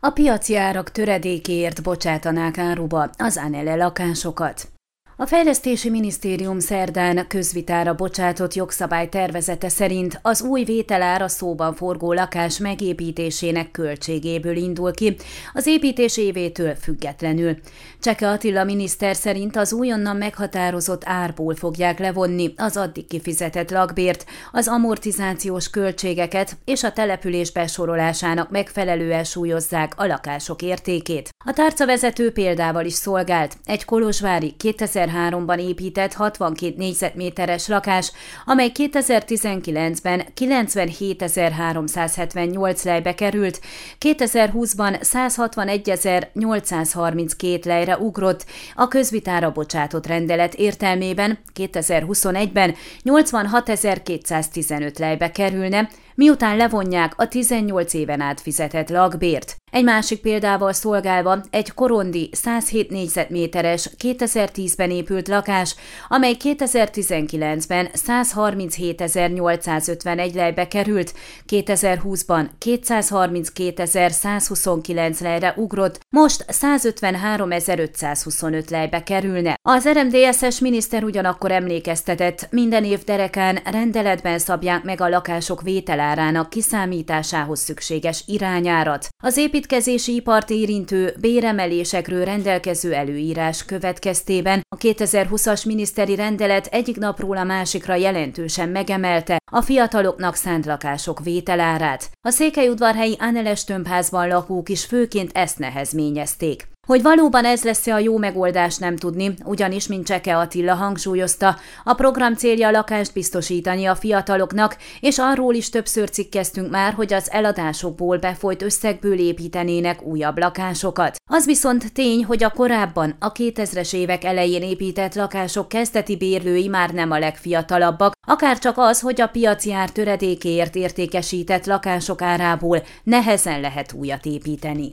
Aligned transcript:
A 0.00 0.10
piaci 0.10 0.56
árak 0.56 0.90
töredékéért 0.90 1.82
bocsátanák 1.82 2.58
áruba 2.58 3.10
az 3.16 3.36
Anele 3.36 3.74
lakásokat. 3.74 4.75
A 5.18 5.26
Fejlesztési 5.26 5.90
Minisztérium 5.90 6.58
szerdán 6.58 7.26
közvitára 7.28 7.94
bocsátott 7.94 8.54
jogszabály 8.54 9.08
tervezete 9.08 9.68
szerint 9.68 10.18
az 10.22 10.42
új 10.42 10.64
vételár 10.64 11.22
a 11.22 11.28
szóban 11.28 11.74
forgó 11.74 12.12
lakás 12.12 12.58
megépítésének 12.58 13.70
költségéből 13.70 14.56
indul 14.56 14.92
ki, 14.94 15.16
az 15.54 15.66
építés 15.66 16.16
évétől 16.16 16.74
függetlenül. 16.74 17.56
Cseke 18.00 18.28
Attila 18.28 18.64
miniszter 18.64 19.16
szerint 19.16 19.56
az 19.56 19.72
újonnan 19.72 20.16
meghatározott 20.16 21.02
árból 21.04 21.54
fogják 21.54 21.98
levonni 21.98 22.52
az 22.56 22.76
addig 22.76 23.06
kifizetett 23.06 23.70
lakbért, 23.70 24.24
az 24.52 24.68
amortizációs 24.68 25.70
költségeket 25.70 26.56
és 26.64 26.82
a 26.82 26.92
település 26.92 27.52
besorolásának 27.52 28.50
megfelelően 28.50 29.24
súlyozzák 29.24 29.92
a 29.96 30.06
lakások 30.06 30.62
értékét. 30.62 31.28
A 31.44 31.52
tárcavezető 31.52 32.32
példával 32.32 32.84
is 32.84 32.94
szolgált. 32.94 33.56
Egy 33.64 33.84
kolozsvári 33.84 34.54
2000 34.58 35.04
2003-ban 35.06 35.58
épített 35.58 36.12
62 36.12 36.74
négyzetméteres 36.76 37.68
lakás, 37.68 38.12
amely 38.44 38.70
2019-ben 38.74 40.22
97.378 40.40 42.84
lejbe 42.84 43.14
került, 43.14 43.60
2020-ban 44.00 44.98
161.832 45.00 47.64
lejre 47.64 47.96
ugrott, 47.96 48.44
a 48.74 48.88
közvitára 48.88 49.50
bocsátott 49.50 50.06
rendelet 50.06 50.54
értelmében 50.54 51.38
2021-ben 51.54 52.74
86.215 53.04 54.98
lejbe 54.98 55.30
kerülne, 55.30 55.88
miután 56.16 56.56
levonják 56.56 57.12
a 57.16 57.28
18 57.28 57.94
éven 57.94 58.20
át 58.20 58.40
fizetett 58.40 58.88
lakbért. 58.88 59.56
Egy 59.76 59.84
másik 59.84 60.20
példával 60.20 60.72
szolgálva 60.72 61.40
egy 61.50 61.74
korondi 61.74 62.30
107 62.32 62.90
négyzetméteres 62.90 63.90
2010-ben 64.02 64.90
épült 64.90 65.28
lakás, 65.28 65.74
amely 66.08 66.36
2019-ben 66.42 67.88
137.851 68.06 70.34
lejbe 70.34 70.68
került, 70.68 71.14
2020-ban 71.48 72.46
232.129 72.64 75.20
lejre 75.20 75.54
ugrott, 75.56 76.00
most 76.10 76.44
153.525 76.48 78.70
lejbe 78.70 79.02
kerülne. 79.02 79.54
Az 79.62 79.88
RMDSS 79.88 80.60
miniszter 80.60 81.04
ugyanakkor 81.04 81.52
emlékeztetett, 81.52 82.48
minden 82.50 82.84
év 82.84 83.04
derekán 83.04 83.58
rendeletben 83.64 84.38
szabják 84.38 84.82
meg 84.82 85.00
a 85.00 85.08
lakások 85.08 85.62
vételárának 86.06 86.50
kiszámításához 86.50 87.60
szükséges 87.60 88.22
irányárat. 88.26 89.08
Az 89.24 89.36
épít 89.36 89.54
építkezési 89.56 90.14
ipart 90.14 90.50
érintő 90.50 91.14
béremelésekről 91.20 92.24
rendelkező 92.24 92.92
előírás 92.92 93.64
következtében 93.64 94.60
a 94.68 94.76
2020-as 94.76 95.66
miniszteri 95.66 96.14
rendelet 96.14 96.66
egyik 96.66 96.96
napról 96.96 97.36
a 97.36 97.44
másikra 97.44 97.94
jelentősen 97.94 98.68
megemelte 98.68 99.38
a 99.52 99.62
fiataloknak 99.62 100.34
szánt 100.34 100.66
lakások 100.66 101.20
vételárát. 101.22 102.10
A 102.26 102.30
székelyudvarhelyi 102.30 103.16
Aneles 103.18 103.64
tömbházban 103.64 104.28
lakók 104.28 104.68
is 104.68 104.84
főként 104.84 105.30
ezt 105.32 105.58
nehezményezték. 105.58 106.68
Hogy 106.86 107.02
valóban 107.02 107.44
ez 107.44 107.64
lesz-e 107.64 107.94
a 107.94 107.98
jó 107.98 108.16
megoldás 108.16 108.76
nem 108.76 108.96
tudni, 108.96 109.34
ugyanis, 109.44 109.86
mint 109.86 110.06
Cseke 110.06 110.38
Attila 110.38 110.74
hangsúlyozta, 110.74 111.56
a 111.84 111.94
program 111.94 112.34
célja 112.34 112.70
lakást 112.70 113.12
biztosítani 113.12 113.84
a 113.84 113.94
fiataloknak, 113.94 114.76
és 115.00 115.18
arról 115.18 115.54
is 115.54 115.68
többször 115.68 116.10
cikkeztünk 116.10 116.70
már, 116.70 116.92
hogy 116.92 117.12
az 117.12 117.30
eladásokból 117.30 118.18
befolyt 118.18 118.62
összegből 118.62 119.18
építenének 119.18 120.02
újabb 120.02 120.38
lakásokat. 120.38 121.16
Az 121.30 121.44
viszont 121.44 121.92
tény, 121.92 122.24
hogy 122.24 122.44
a 122.44 122.50
korábban, 122.50 123.16
a 123.20 123.32
2000-es 123.32 123.94
évek 123.94 124.24
elején 124.24 124.62
épített 124.62 125.14
lakások 125.14 125.68
kezdeti 125.68 126.16
bérlői 126.16 126.68
már 126.68 126.90
nem 126.90 127.10
a 127.10 127.18
legfiatalabbak, 127.18 128.12
akár 128.26 128.58
csak 128.58 128.78
az, 128.78 129.00
hogy 129.00 129.20
a 129.20 129.28
piaci 129.28 129.72
ár 129.72 129.90
töredékéért 129.90 130.74
értékesített 130.74 131.66
lakások 131.66 132.22
árából 132.22 132.82
nehezen 133.02 133.60
lehet 133.60 133.92
újat 133.92 134.24
építeni. 134.24 134.92